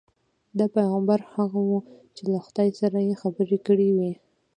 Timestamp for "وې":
3.97-4.11